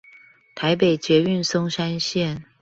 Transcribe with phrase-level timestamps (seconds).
[0.55, 2.45] 臺北捷運松山線